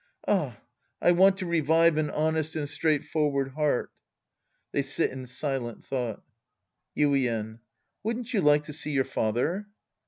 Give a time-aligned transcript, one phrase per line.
[0.27, 0.59] Ah,
[0.99, 3.91] I want to revive an honest and straightforward heart.
[4.71, 6.21] (They sit in silent thought^
[6.97, 7.59] Yuien.
[8.01, 9.67] Wouldn't you like to see your father